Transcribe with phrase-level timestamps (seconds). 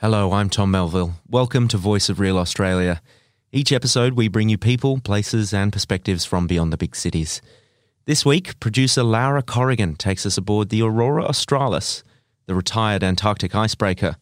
[0.00, 1.14] Hello, I'm Tom Melville.
[1.26, 3.00] Welcome to Voice of Real Australia.
[3.50, 7.40] Each episode, we bring you people, places, and perspectives from beyond the big cities.
[8.04, 12.04] This week, producer Lara Corrigan takes us aboard the Aurora Australis,
[12.44, 14.16] the retired Antarctic icebreaker.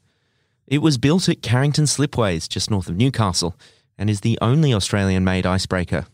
[0.68, 3.56] It was built at Carrington Slipways, just north of Newcastle,
[3.98, 6.06] and is the only Australian made icebreaker.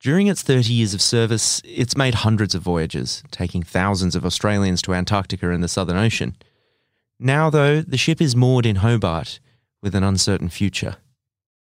[0.00, 4.80] During its 30 years of service, it's made hundreds of voyages, taking thousands of Australians
[4.80, 6.36] to Antarctica and the Southern Ocean.
[7.20, 9.40] Now, though, the ship is moored in Hobart
[9.82, 10.96] with an uncertain future.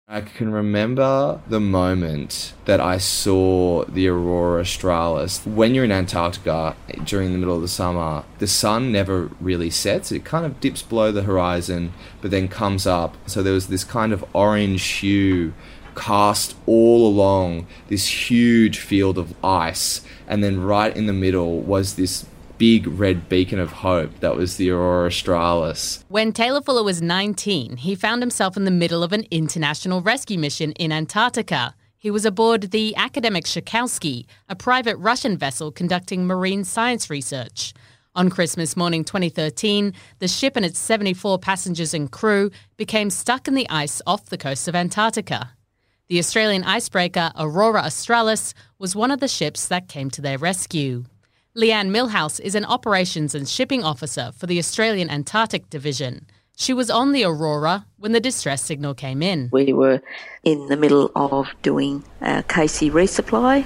[0.08, 5.46] I can remember the moment that I saw the Aurora Australis.
[5.46, 10.12] When you're in Antarctica during the middle of the summer, the sun never really sets.
[10.12, 13.18] It kind of dips below the horizon, but then comes up.
[13.26, 15.54] So there was this kind of orange hue
[15.96, 20.02] cast all along this huge field of ice.
[20.28, 22.26] And then right in the middle was this
[22.62, 26.06] big red beacon of hope that was the Aurora Australis.
[26.10, 30.38] When Taylor Fuller was 19, he found himself in the middle of an international rescue
[30.38, 31.74] mission in Antarctica.
[31.98, 37.74] He was aboard the Akademik Shokalskiy, a private Russian vessel conducting marine science research.
[38.14, 43.56] On Christmas morning 2013, the ship and its 74 passengers and crew became stuck in
[43.56, 45.54] the ice off the coast of Antarctica.
[46.10, 51.06] The Australian icebreaker Aurora Australis was one of the ships that came to their rescue.
[51.54, 56.26] Leanne Millhouse is an operations and shipping officer for the Australian Antarctic Division.
[56.56, 59.50] She was on the Aurora when the distress signal came in.
[59.52, 60.02] We were
[60.46, 63.66] in the middle of doing a Casey resupply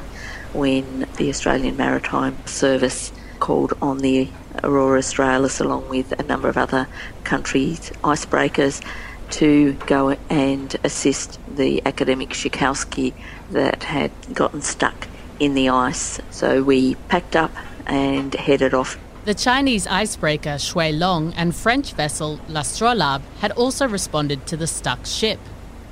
[0.51, 4.29] when the Australian Maritime Service called on the
[4.63, 6.87] Aurora Australis along with a number of other
[7.23, 8.83] countries' icebreakers
[9.29, 13.13] to go and assist the Akademik Shokalskiy
[13.51, 15.07] that had gotten stuck
[15.39, 16.19] in the ice.
[16.31, 17.51] So we packed up
[17.85, 18.97] and headed off.
[19.25, 25.05] The Chinese icebreaker Xue Long and French vessel L'Astrolabe had also responded to the stuck
[25.05, 25.39] ship.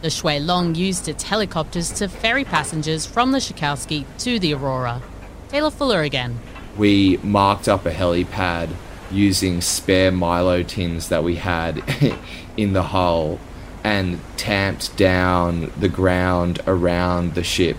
[0.02, 5.02] The Xue Long used its helicopters to ferry passengers from the Shokalskiy to the Aurora.
[5.50, 6.40] Taylor Fuller again.
[6.78, 8.70] We marked up a helipad
[9.10, 11.84] using spare Milo tins that we had
[12.58, 13.40] in the hull
[13.84, 17.78] and tamped down the ground around the ship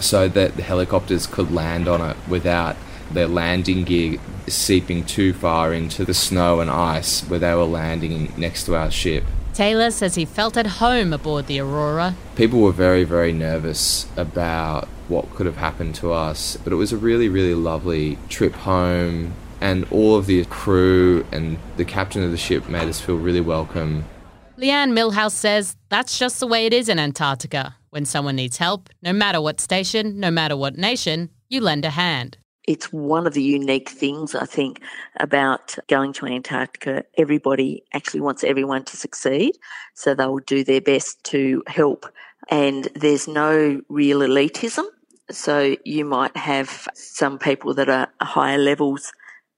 [0.00, 2.76] so that the helicopters could land on it without
[3.12, 8.32] their landing gear seeping too far into the snow and ice where they were landing
[8.36, 9.24] next to our ship.
[9.54, 12.16] Taylor says he felt at home aboard the Aurora.
[12.34, 16.92] People were very, very nervous about what could have happened to us, but it was
[16.92, 19.32] a really, really lovely trip home.
[19.60, 23.40] And all of the crew and the captain of the ship made us feel really
[23.40, 24.04] welcome.
[24.58, 27.76] Leanne Millhouse says that's just the way it is in Antarctica.
[27.90, 31.90] When someone needs help, no matter what station, no matter what nation, you lend a
[31.90, 34.80] hand it's one of the unique things I think
[35.18, 37.04] about going to Antarctica.
[37.16, 39.56] Everybody actually wants everyone to succeed,
[39.94, 42.06] so they will do their best to help.
[42.48, 44.84] And there's no real elitism.
[45.30, 49.12] So you might have some people that are higher levels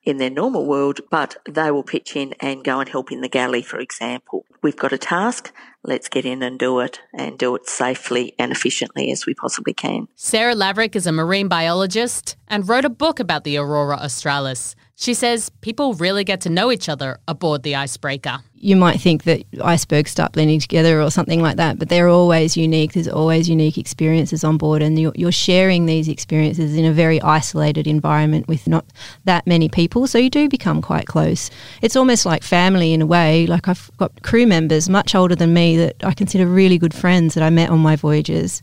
[0.07, 3.29] in their normal world, but they will pitch in and go and help in the
[3.29, 4.47] galley, for example.
[4.63, 5.53] We've got a task,
[5.83, 9.75] let's get in and do it and do it safely and efficiently as we possibly
[9.75, 10.09] can.
[10.15, 14.77] Sarah Laverick is a marine biologist and wrote a book about the Aurora Australis.
[14.99, 18.39] She says people really get to know each other aboard the icebreaker.
[18.55, 22.57] You might think that icebergs start blending together or something like that, but they're always
[22.57, 22.95] unique.
[22.95, 27.21] There's always unique experiences on board, and you're, you're sharing these experiences in a very
[27.21, 28.87] isolated environment with not
[29.25, 31.51] that many people, so you do become quite close.
[31.83, 33.47] It's almost like family in a way.
[33.47, 37.35] Like I've got crew members much older than me that I consider really good friends
[37.35, 38.63] that I met on my voyages.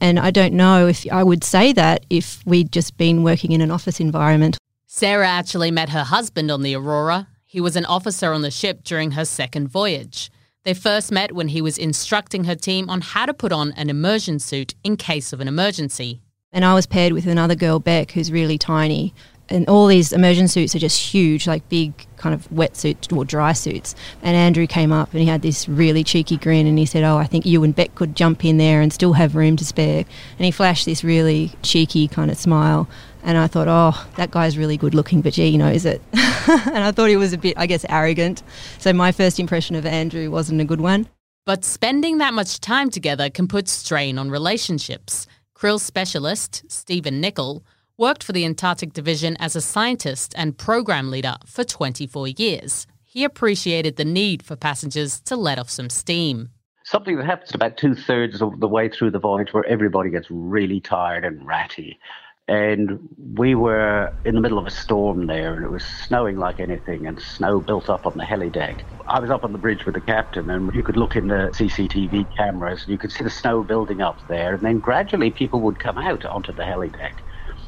[0.00, 3.60] And I don't know if I would say that if we'd just been working in
[3.60, 4.56] an office environment.
[4.96, 7.26] Sarah actually met her husband on the Aurora.
[7.44, 10.30] He was an officer on the ship during her second voyage.
[10.62, 13.90] They first met when he was instructing her team on how to put on an
[13.90, 16.20] immersion suit in case of an emergency.
[16.52, 19.12] And I was paired with another girl, Beck, who's really tiny.
[19.50, 23.52] And all these immersion suits are just huge, like big kind of wetsuit or dry
[23.52, 23.94] suits.
[24.22, 27.18] And Andrew came up and he had this really cheeky grin and he said, Oh,
[27.18, 30.04] I think you and Beck could jump in there and still have room to spare.
[30.38, 32.88] And he flashed this really cheeky kind of smile.
[33.22, 36.02] And I thought, oh, that guy's really good looking, but gee, knows it.
[36.12, 38.42] and I thought he was a bit, I guess, arrogant.
[38.78, 41.08] So my first impression of Andrew wasn't a good one.
[41.46, 45.26] But spending that much time together can put strain on relationships.
[45.54, 47.64] Krill specialist Stephen Nicol
[47.96, 52.86] worked for the Antarctic Division as a scientist and program leader for 24 years.
[53.04, 56.50] He appreciated the need for passengers to let off some steam.
[56.84, 60.26] Something that happens about two thirds of the way through the voyage where everybody gets
[60.30, 61.98] really tired and ratty
[62.46, 66.60] and we were in the middle of a storm there, and it was snowing like
[66.60, 68.84] anything, and snow built up on the heli deck.
[69.06, 71.50] I was up on the bridge with the captain, and you could look in the
[71.54, 75.60] CCTV cameras, and you could see the snow building up there, and then gradually people
[75.60, 77.14] would come out onto the heli deck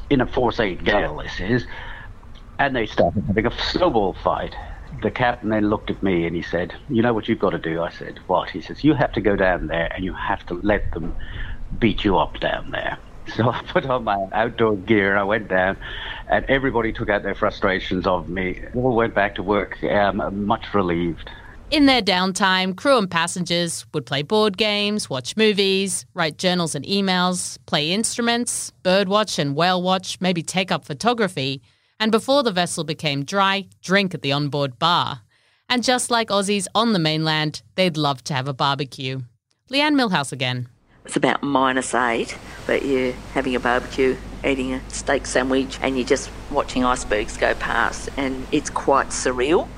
[0.09, 1.67] in a force 8 gale, this is,
[2.59, 4.55] and they started having a snowball fight.
[5.01, 7.59] The captain then looked at me and he said, You know what you've got to
[7.59, 7.81] do?
[7.81, 8.49] I said, What?
[8.51, 11.15] He says, You have to go down there and you have to let them
[11.77, 12.99] beat you up down there.
[13.35, 15.77] So I put on my outdoor gear and I went down,
[16.27, 18.61] and everybody took out their frustrations of me.
[18.73, 21.29] All went back to work um, much relieved.
[21.69, 26.85] In their downtime, crew and passengers would play board games, watch movies, write journals and
[26.85, 31.61] emails, play instruments, birdwatch and whale watch, maybe take up photography,
[31.99, 35.23] and before the vessel became dry, drink at the onboard bar.
[35.67, 39.19] And just like Aussies on the mainland, they'd love to have a barbecue.
[39.69, 40.69] Leanne Millhouse again
[41.07, 46.05] it's about minus eight, but you're having a barbecue, eating a steak sandwich, and you're
[46.05, 49.69] just watching icebergs go past, and it's quite surreal.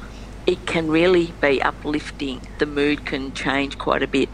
[0.50, 2.42] It can really be uplifting.
[2.58, 4.30] The mood can change quite a bit.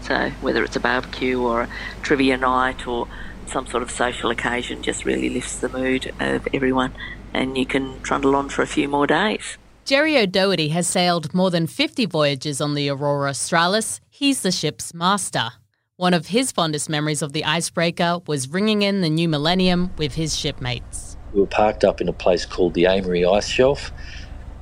[0.00, 1.68] So, whether it's a barbecue or a
[2.00, 3.06] trivia night or
[3.46, 6.94] some sort of social occasion, just really lifts the mood of everyone,
[7.34, 9.58] and you can trundle on for a few more days.
[9.84, 14.00] Jerry O'Doherty has sailed more than 50 voyages on the Aurora Australis.
[14.08, 15.50] He's the ship's master.
[15.96, 20.14] One of his fondest memories of the icebreaker was ringing in the new millennium with
[20.14, 21.18] his shipmates.
[21.34, 23.92] We were parked up in a place called the Amery Ice Shelf.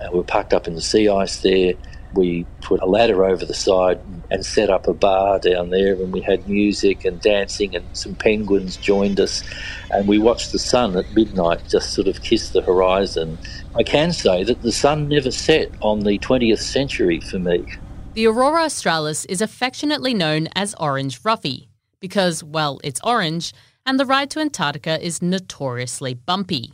[0.00, 1.75] Uh, we were parked up in the sea ice there.
[2.14, 4.00] We put a ladder over the side
[4.31, 8.14] and set up a bar down there, and we had music and dancing, and some
[8.14, 9.43] penguins joined us.
[9.90, 13.38] And we watched the sun at midnight just sort of kiss the horizon.
[13.75, 17.66] I can say that the sun never set on the 20th century for me.
[18.14, 21.69] The Aurora Australis is affectionately known as Orange Roughy
[22.00, 23.52] because, well, it's orange,
[23.84, 26.72] and the ride to Antarctica is notoriously bumpy.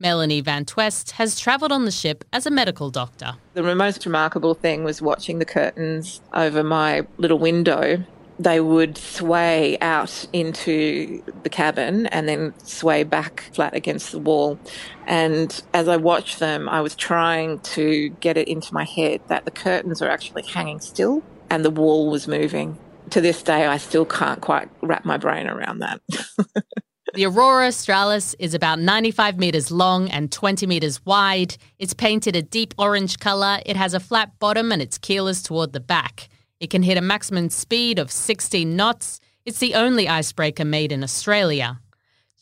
[0.00, 3.36] Melanie Van Twest has travelled on the ship as a medical doctor.
[3.54, 8.04] The most remarkable thing was watching the curtains over my little window
[8.38, 14.58] they would sway out into the cabin and then sway back flat against the wall.
[15.06, 19.44] And as I watched them, I was trying to get it into my head that
[19.44, 22.78] the curtains are actually hanging still and the wall was moving.
[23.10, 26.00] To this day, I still can't quite wrap my brain around that.
[27.14, 31.56] The Aurora Australis is about 95 metres long and 20 metres wide.
[31.78, 33.60] It's painted a deep orange colour.
[33.64, 36.28] It has a flat bottom and its keel is toward the back.
[36.60, 39.20] It can hit a maximum speed of 16 knots.
[39.46, 41.80] It's the only icebreaker made in Australia.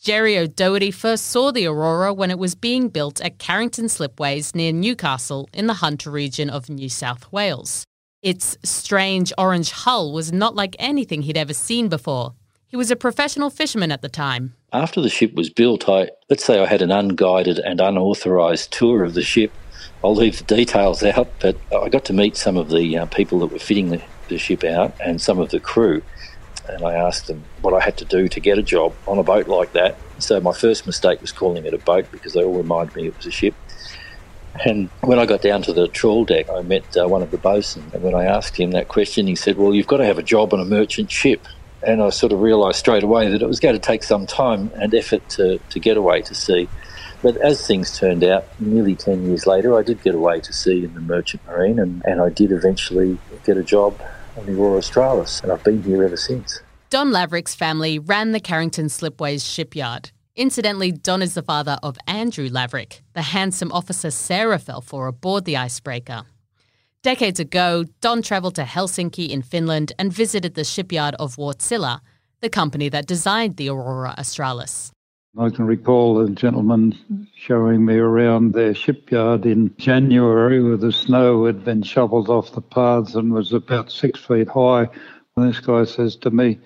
[0.03, 4.73] Jerry O'Doherty first saw the Aurora when it was being built at Carrington Slipways near
[4.73, 7.85] Newcastle in the Hunter region of New South Wales.
[8.21, 12.35] Its strange orange hull was not like anything he'd ever seen before.
[12.69, 14.55] He was a professional fisherman at the time.
[14.73, 19.05] After the ship was built, I let's say I had an unguided and unauthorized tour
[19.05, 19.53] of the ship
[20.05, 23.41] I'll leave the details out, but I got to meet some of the uh, people
[23.41, 26.03] that were fitting the, the ship out and some of the crew.
[26.69, 29.23] And I asked them what I had to do to get a job on a
[29.23, 29.97] boat like that.
[30.19, 33.17] So my first mistake was calling it a boat because they all reminded me it
[33.17, 33.55] was a ship.
[34.65, 37.39] And when I got down to the trawl deck, I met uh, one of the
[37.39, 37.91] bosun.
[37.93, 40.23] And when I asked him that question, he said, Well, you've got to have a
[40.23, 41.47] job on a merchant ship.
[41.87, 44.71] And I sort of realised straight away that it was going to take some time
[44.75, 46.69] and effort to, to get away to sea.
[47.23, 50.85] But as things turned out, nearly 10 years later, I did get away to sea
[50.85, 54.01] in the merchant marine and, and I did eventually get a job
[54.37, 56.61] on the Aurora Australis, and I've been here ever since.
[56.91, 60.11] Don Laverick's family ran the Carrington Slipways shipyard.
[60.35, 65.47] Incidentally, Don is the father of Andrew Laverick, the handsome officer Sarah fell for aboard
[65.47, 66.25] the icebreaker.
[67.07, 72.01] Decades ago, Don travelled to Helsinki in Finland and visited the shipyard of Wärtsilä,
[72.41, 74.91] the company that designed the Aurora Australis.
[75.39, 76.97] I can recall a gentleman
[77.37, 82.61] showing me around their shipyard in January where the snow had been shovelled off the
[82.61, 84.89] paths and was about six feet high.
[85.37, 86.59] And this guy says to me,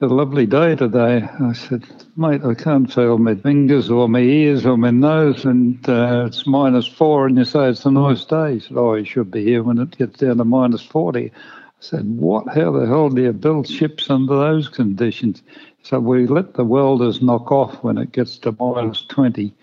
[0.00, 1.26] a lovely day today.
[1.40, 1.84] I said,
[2.16, 6.46] mate, I can't feel my fingers or my ears or my nose, and uh, it's
[6.46, 8.54] minus four, and you say it's a nice day.
[8.54, 11.30] He said, oh, you should be here when it gets down to minus 40.
[11.30, 11.32] I
[11.80, 12.46] said, what?
[12.54, 15.42] How the hell do you build ships under those conditions?
[15.82, 19.54] So we let the welders knock off when it gets to minus 20.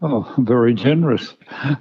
[0.00, 1.34] Oh, very generous.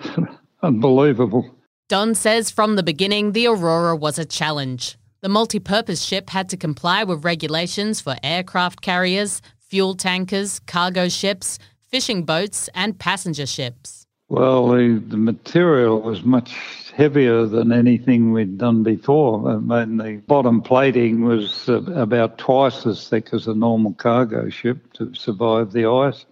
[0.64, 1.56] Unbelievable.
[1.88, 4.98] Don says from the beginning, the Aurora was a challenge.
[5.22, 11.10] The multi purpose ship had to comply with regulations for aircraft carriers, fuel tankers, cargo
[11.10, 11.60] ships,
[11.92, 14.08] fishing boats, and passenger ships.
[14.30, 16.56] Well, the, the material was much
[16.96, 19.48] heavier than anything we'd done before.
[19.48, 24.92] I mean, the bottom plating was about twice as thick as a normal cargo ship
[24.94, 26.26] to survive the ice.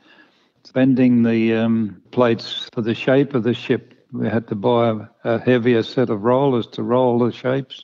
[0.73, 3.93] bending the um, plates for the shape of the ship.
[4.11, 7.83] We had to buy a heavier set of rollers to roll the shapes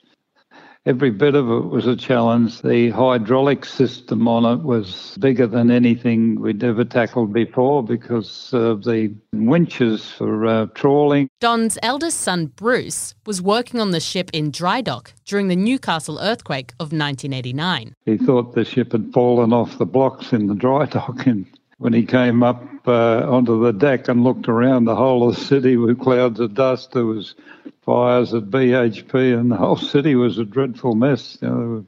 [0.86, 2.62] every bit of it was a challenge.
[2.62, 8.84] The hydraulic system on it was bigger than anything we'd ever tackled before because of
[8.84, 11.28] the winches for uh, trawling.
[11.40, 16.18] Don's eldest son, Bruce, was working on the ship in dry dock during the Newcastle
[16.20, 17.92] earthquake of 1989.
[18.04, 21.46] He thought the ship had fallen off the blocks in the dry dock and
[21.78, 25.40] when he came up uh, onto the deck and looked around the whole of the
[25.44, 27.34] city with clouds of dust, there was
[27.82, 31.38] fires at BHP, and the whole city was a dreadful mess.
[31.40, 31.84] You know, there was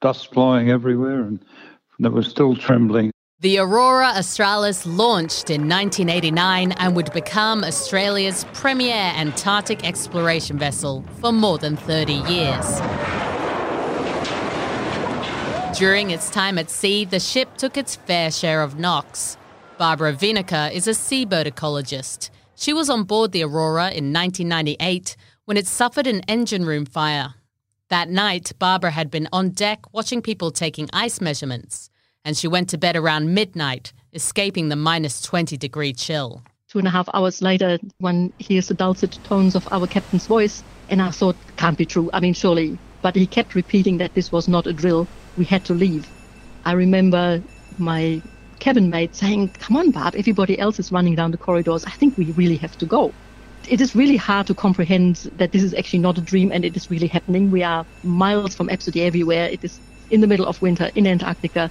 [0.00, 1.44] dust flying everywhere, and
[2.00, 3.10] it was still trembling.
[3.40, 11.32] The Aurora Australis launched in 1989 and would become Australia's premier Antarctic exploration vessel for
[11.32, 13.21] more than 30 years.
[15.82, 19.36] During its time at sea, the ship took its fair share of knocks.
[19.78, 22.30] Barbara Wienecke is a seabird ecologist.
[22.54, 27.34] She was on board the Aurora in 1998 when it suffered an engine room fire.
[27.88, 31.90] That night, Barbara had been on deck watching people taking ice measurements,
[32.24, 36.44] and she went to bed around midnight, escaping the minus 20 degree chill.
[36.68, 40.62] Two and a half hours later, one hears the dulcet tones of our captain's voice,
[40.90, 42.08] and I thought, can't be true.
[42.12, 42.78] I mean, surely.
[43.02, 45.08] But he kept repeating that this was not a drill.
[45.36, 46.12] We had to leave.
[46.64, 47.42] I remember
[47.78, 48.22] my
[48.60, 51.84] cabin mate saying, Come on, Barb, everybody else is running down the corridors.
[51.84, 53.14] I think we really have to go
[53.68, 56.76] it is really hard to comprehend that this is actually not a dream and it
[56.76, 57.50] is really happening.
[57.50, 59.48] We are miles from absolutely everywhere.
[59.48, 61.70] It is in the middle of winter in Antarctica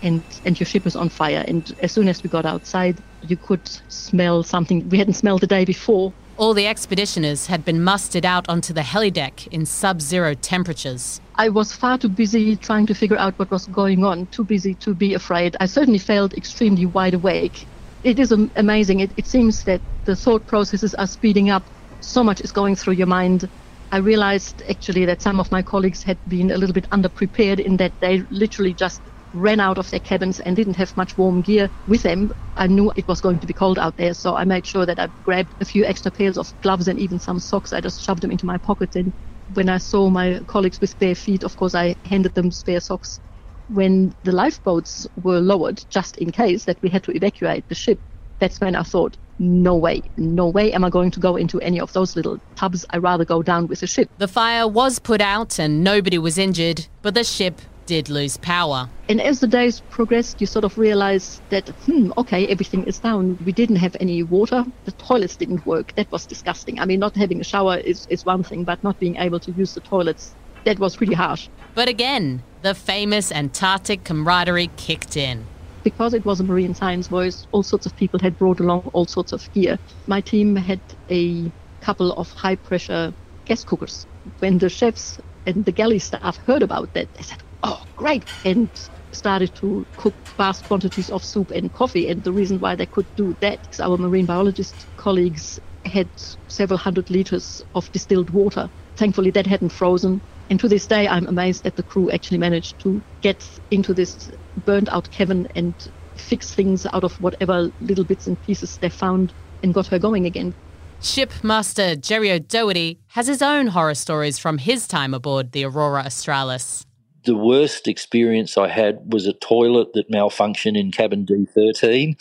[0.00, 1.44] and, and your ship is on fire.
[1.46, 5.46] And as soon as we got outside, you could smell something we hadn't smelled the
[5.46, 6.14] day before.
[6.38, 11.20] All the expeditioners had been mustered out onto the helideck in sub zero temperatures.
[11.34, 14.74] I was far too busy trying to figure out what was going on, too busy
[14.74, 15.56] to be afraid.
[15.60, 17.66] I certainly felt extremely wide awake
[18.04, 19.00] it is amazing.
[19.00, 21.62] It, it seems that the thought processes are speeding up.
[22.00, 23.48] So much is going through your mind.
[23.90, 27.76] I realized actually that some of my colleagues had been a little bit underprepared in
[27.78, 29.00] that they literally just
[29.38, 32.32] ran out of their cabins and didn't have much warm gear with them.
[32.56, 34.98] I knew it was going to be cold out there, so I made sure that
[34.98, 37.72] I grabbed a few extra pairs of gloves and even some socks.
[37.72, 38.96] I just shoved them into my pocket.
[38.96, 39.12] And
[39.54, 43.20] when I saw my colleagues with bare feet, of course, I handed them spare socks
[43.68, 48.00] when the lifeboats were lowered, just in case that we had to evacuate the ship,
[48.38, 51.80] that's when I thought, no way, no way am I going to go into any
[51.80, 52.84] of those little tubs.
[52.90, 54.08] I'd rather go down with the ship.
[54.18, 58.88] The fire was put out and nobody was injured, but the ship did lose power.
[59.08, 63.38] And as the days progressed, you sort of realize that, hmm, okay, everything is down.
[63.46, 64.64] We didn't have any water.
[64.84, 65.94] The toilets didn't work.
[65.94, 66.78] That was disgusting.
[66.78, 69.50] I mean, not having a shower is, is one thing, but not being able to
[69.52, 71.48] use the toilets, that was pretty harsh.
[71.74, 75.46] But again, the famous Antarctic camaraderie kicked in.
[75.82, 79.06] Because it was a marine science voice, all sorts of people had brought along all
[79.06, 79.78] sorts of gear.
[80.06, 80.80] My team had
[81.10, 83.14] a couple of high pressure
[83.46, 84.06] gas cookers.
[84.40, 88.24] When the chefs and the galley staff heard about that, they said, Oh, great!
[88.44, 88.68] And
[89.12, 92.08] started to cook vast quantities of soup and coffee.
[92.08, 96.08] And the reason why they could do that is our marine biologist colleagues had
[96.48, 98.68] several hundred liters of distilled water.
[98.96, 100.20] Thankfully, that hadn't frozen.
[100.50, 104.30] And to this day, I'm amazed that the crew actually managed to get into this
[104.64, 105.74] burned out cabin and
[106.16, 110.26] fix things out of whatever little bits and pieces they found and got her going
[110.26, 110.54] again.
[111.00, 116.87] Shipmaster Jerry O'Doherty has his own horror stories from his time aboard the Aurora Australis.
[117.28, 122.16] The worst experience I had was a toilet that malfunctioned in cabin D13.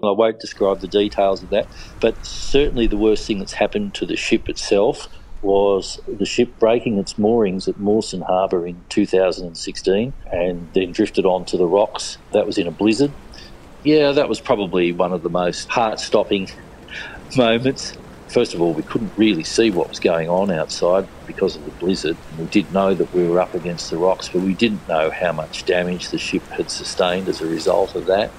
[0.00, 1.66] I won't describe the details of that,
[1.98, 5.08] but certainly the worst thing that's happened to the ship itself
[5.42, 11.58] was the ship breaking its moorings at Mawson Harbour in 2016 and then drifted onto
[11.58, 12.18] the rocks.
[12.30, 13.10] That was in a blizzard.
[13.82, 16.48] Yeah, that was probably one of the most heart stopping
[17.36, 17.94] moments.
[18.34, 21.70] First of all, we couldn't really see what was going on outside because of the
[21.70, 22.16] blizzard.
[22.36, 25.32] We did know that we were up against the rocks, but we didn't know how
[25.32, 28.30] much damage the ship had sustained as a result of that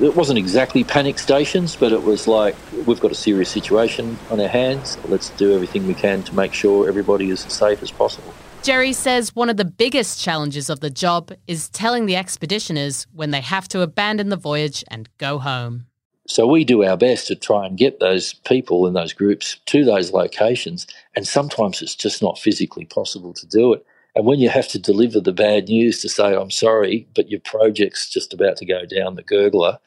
[0.00, 2.54] it wasn't exactly panic stations, but it was like
[2.86, 4.96] we've got a serious situation on our hands.
[5.06, 8.32] Let's do everything we can to make sure everybody is as safe as possible.
[8.62, 13.30] Jerry says one of the biggest challenges of the job is telling the expeditioners when
[13.30, 15.87] they have to abandon the voyage and go home.
[16.28, 19.84] So we do our best to try and get those people in those groups to
[19.84, 23.84] those locations, and sometimes it's just not physically possible to do it.
[24.14, 27.40] And when you have to deliver the bad news to say, I'm sorry, but your
[27.40, 29.78] project's just about to go down the gurgler,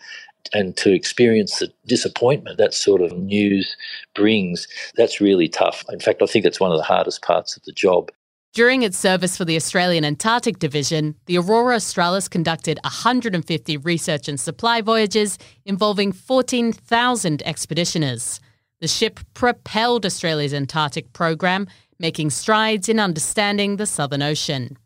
[0.54, 3.78] and to experience the disappointment that sort of news
[4.16, 5.86] brings, that's really tough.
[5.90, 8.12] In fact, I think that's one of the hardest parts of the job.
[8.54, 14.38] During its service for the Australian Antarctic Division, the Aurora Australis conducted 150 research and
[14.38, 18.42] supply voyages involving 14,000 expeditioners.
[18.82, 21.66] The ship propelled Australia's Antarctic program,
[21.98, 24.78] making strides in understanding the Southern Ocean.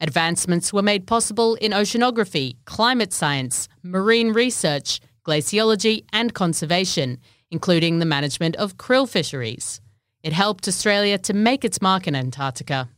[0.00, 7.18] Advancements were made possible in oceanography, climate science, marine research, glaciology, and conservation,
[7.50, 9.82] including the management of krill fisheries.
[10.22, 12.88] It helped Australia to make its mark in Antarctica.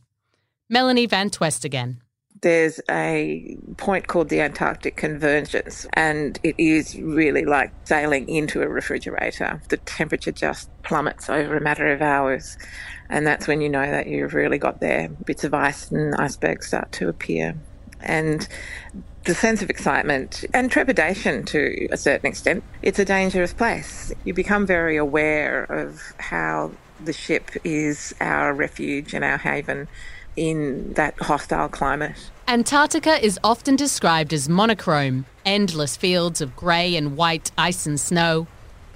[0.69, 2.01] Melanie Van Twest again
[2.41, 8.67] there's a point called the Antarctic Convergence, and it is really like sailing into a
[8.67, 9.61] refrigerator.
[9.69, 12.57] The temperature just plummets over a matter of hours,
[13.09, 15.09] and that's when you know that you've really got there.
[15.09, 17.55] Bits of ice and icebergs start to appear.
[18.01, 18.47] And
[19.23, 22.63] the sense of excitement and trepidation to a certain extent.
[22.81, 24.13] It's a dangerous place.
[24.23, 26.71] You become very aware of how
[27.03, 29.87] the ship is our refuge and our haven
[30.37, 32.31] in that hostile climate.
[32.47, 38.47] Antarctica is often described as monochrome, endless fields of grey and white ice and snow.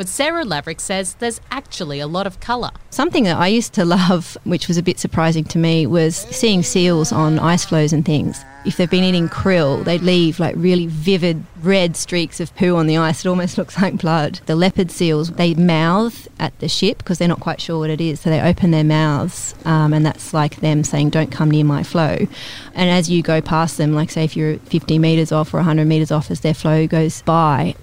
[0.01, 2.72] But Sarah Laverick says there's actually a lot of colour.
[2.89, 6.63] Something that I used to love, which was a bit surprising to me, was seeing
[6.63, 10.88] seals on ice floes and things if they've been eating krill, they leave like really
[10.88, 13.25] vivid red streaks of poo on the ice.
[13.25, 14.39] It almost looks like blood.
[14.46, 18.01] The leopard seals, they mouth at the ship because they're not quite sure what it
[18.01, 18.20] is.
[18.22, 21.84] So they open their mouths, um, and that's like them saying, Don't come near my
[21.84, 22.27] flow.
[22.74, 25.86] And as you go past them, like say if you're 50 metres off or 100
[25.86, 27.75] metres off as their flow goes by,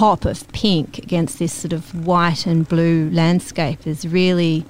[0.00, 4.64] pop of pink against this sort of white and blue landscape is really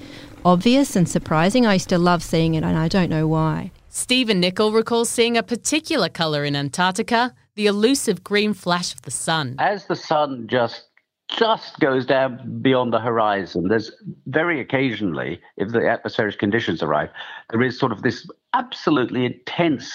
[0.44, 1.64] obvious and surprising.
[1.64, 3.70] I used to love seeing it, and I don't know why.
[3.90, 9.12] Stephen Nicol recalls seeing a particular colour in Antarctica, the elusive green flash of the
[9.12, 9.54] sun.
[9.60, 10.88] As the sun just
[11.28, 13.92] just goes down beyond the horizon, there's
[14.26, 17.10] very occasionally, if the atmospheric conditions are right,
[17.50, 19.94] there is sort of this absolutely intense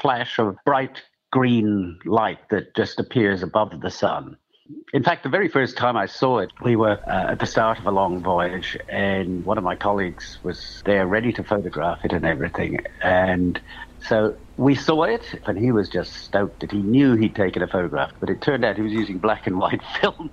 [0.00, 4.36] flash of bright green light that just appears above the sun.
[4.92, 7.78] In fact, the very first time I saw it, we were uh, at the start
[7.78, 12.12] of a long voyage, and one of my colleagues was there ready to photograph it
[12.12, 12.78] and everything.
[13.02, 13.60] And
[14.00, 17.66] so we saw it, and he was just stoked that he knew he'd taken a
[17.66, 20.30] photograph, but it turned out he was using black and white film.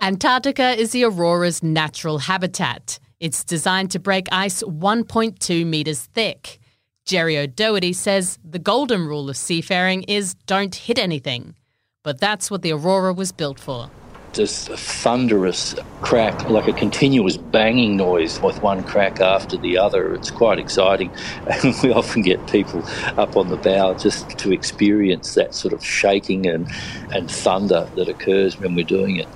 [0.00, 2.98] Antarctica is the aurora's natural habitat.
[3.18, 6.58] It's designed to break ice 1.2 metres thick.
[7.04, 11.54] Jerry O'Doherty says the golden rule of seafaring is don't hit anything.
[12.02, 13.90] But that's what the Aurora was built for.
[14.32, 20.14] Just a thunderous crack, like a continuous banging noise with one crack after the other.
[20.14, 21.10] It's quite exciting.
[21.46, 22.82] And we often get people
[23.18, 26.70] up on the bow just to experience that sort of shaking and,
[27.12, 29.28] and thunder that occurs when we're doing it.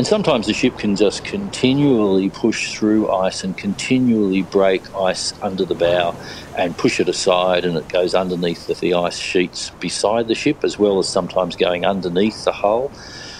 [0.00, 5.66] And sometimes the ship can just continually push through ice and continually break ice under
[5.66, 6.16] the bow
[6.56, 10.64] and push it aside, and it goes underneath the, the ice sheets beside the ship,
[10.64, 12.90] as well as sometimes going underneath the hull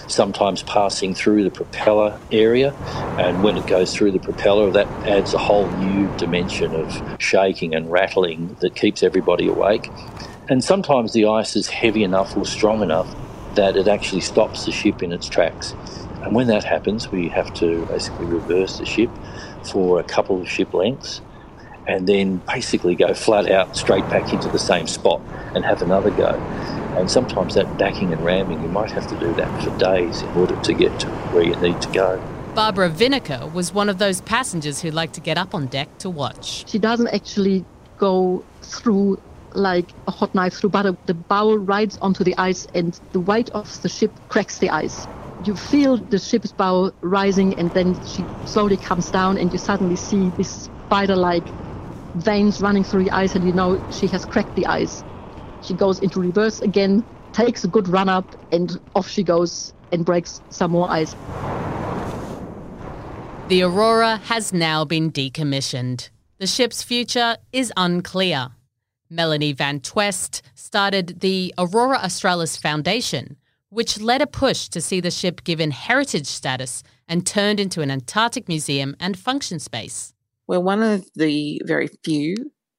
[0.07, 2.75] sometimes passing through the propeller area.
[3.19, 7.75] And when it goes through the propeller, that adds a whole new dimension of shaking
[7.75, 9.89] and rattling that keeps everybody awake.
[10.51, 13.17] And sometimes the ice is heavy enough or strong enough
[13.55, 15.75] that it actually stops the ship in its tracks.
[16.23, 19.11] And when that happens, we have to basically reverse the ship
[19.71, 21.21] for a couple of ship lengths
[21.87, 25.21] and then basically go flat out straight back into the same spot
[25.55, 26.29] and have another go.
[26.97, 30.29] And sometimes that backing and ramming, you might have to do that for days in
[30.31, 32.23] order to get to where you need to go.
[32.55, 36.11] Barbara Wienecke was one of those passengers who like to get up on deck to
[36.11, 36.69] watch.
[36.69, 37.65] She doesn't actually
[37.97, 39.21] go through
[39.55, 40.97] like a hot knife through butter.
[41.07, 45.07] The bow rides onto the ice and the weight of the ship cracks the ice
[45.45, 49.97] you feel the ship's bow rising and then she slowly comes down and you suddenly
[49.97, 51.47] see this spider-like
[52.17, 55.03] veins running through the ice and you know she has cracked the ice.
[55.63, 60.05] She goes into reverse again, takes a good run up and off she goes and
[60.05, 61.15] breaks some more ice.
[63.49, 66.11] The Aurora has now been decommissioned.
[66.39, 68.51] The ship's future is unclear.
[69.11, 73.37] Melanie Van Twest started the Aurora Australis Foundation,
[73.71, 77.91] which led a push to see the ship given heritage status and turned into an
[77.91, 80.13] Antarctic museum and function space.
[80.47, 82.35] We're one of the very few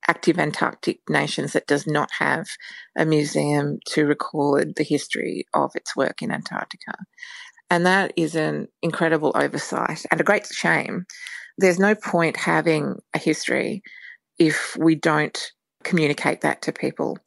[0.08, 2.48] active Antarctic nations that does not have
[2.98, 6.94] a museum to record the history of its work in Antarctica.
[7.70, 11.06] And that is an incredible oversight and a great shame.
[11.58, 13.82] There's no point having a history
[14.38, 15.52] if we don't
[15.84, 17.18] communicate that to people.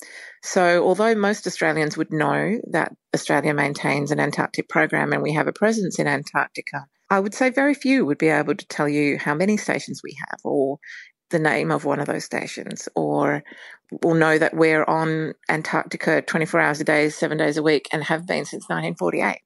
[0.43, 5.47] So, although most Australians would know that Australia maintains an Antarctic program and we have
[5.47, 9.19] a presence in Antarctica, I would say very few would be able to tell you
[9.19, 10.79] how many stations we have or
[11.31, 13.43] the name of one of those stations or
[14.03, 18.05] will know that we're on Antarctica 24 hours a day, seven days a week, and
[18.05, 19.39] have been since 1948.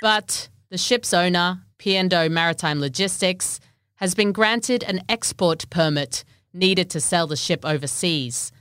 [0.00, 3.60] But the ship's owner, P&O Maritime Logistics,
[3.96, 8.52] has been granted an export permit needed to sell the ship overseas.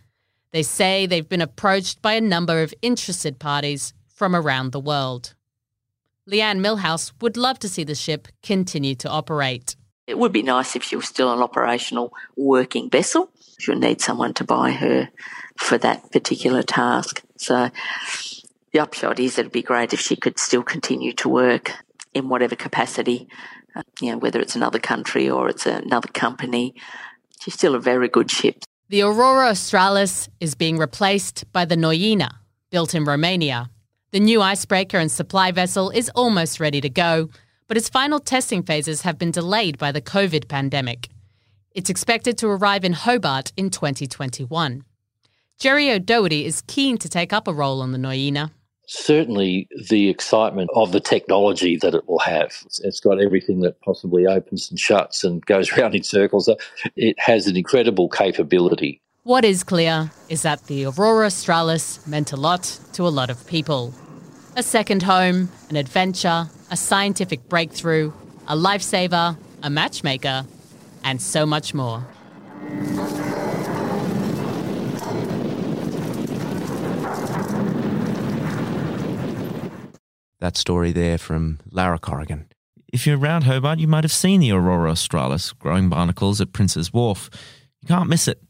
[0.52, 5.34] They say they've been approached by a number of interested parties from around the world.
[6.30, 9.76] Leanne Millhouse would love to see the ship continue to operate.
[10.08, 13.32] It would be nice if she was still an operational working vessel.
[13.60, 15.10] She'll need someone to buy her
[15.58, 17.24] for that particular task.
[17.38, 17.70] So
[18.72, 21.72] the upshot is it'd be great if she could still continue to work
[22.14, 23.28] in whatever capacity,
[23.76, 26.76] uh, you know, whether it's another country or it's another company.
[27.42, 28.64] She's still a very good ship.
[28.90, 32.30] The Aurora Australis is being replaced by the Nuyina,
[32.70, 33.72] built in Romania.
[34.12, 37.30] The new icebreaker and supply vessel is almost ready to go,
[37.68, 41.10] but its final testing phases have been delayed by the COVID pandemic.
[41.72, 44.84] It's expected to arrive in Hobart in 2021.
[45.58, 48.52] Gerry O'Doherty is keen to take up a role on the Nuyina.
[48.94, 52.52] Certainly, the excitement of the technology that it will have.
[52.84, 56.50] It's got everything that possibly opens and shuts and goes around in circles.
[56.50, 56.56] Uh,
[56.98, 59.02] it has an incredible capability.
[59.24, 63.48] What is clear is that the Aurora Australis meant a lot to a lot of
[63.48, 63.94] people.
[64.58, 68.12] A second home, an adventure, a scientific breakthrough,
[68.50, 70.46] a lifesaver, a matchmaker,
[71.06, 72.06] and so much more.
[80.42, 82.48] That story there from Lara Corrigan.
[82.92, 86.92] If you're around Hobart, you might have seen the Aurora Australis growing barnacles at Prince's
[86.92, 87.30] Wharf.
[87.80, 88.42] You can't miss it.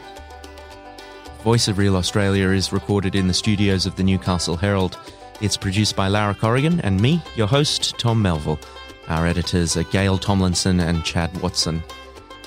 [1.47, 4.99] Voice of Real Australia is recorded in the studios of the Newcastle Herald.
[5.39, 8.59] It's produced by Lara Corrigan and me, your host, Tom Melville.
[9.07, 11.81] Our editors are Gail Tomlinson and Chad Watson.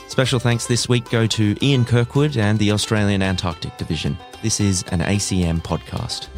[0.09, 4.19] Special thanks this week go to Ian Kirkwood and the Australian Antarctic Division.
[4.43, 6.29] This is an ACM podcast.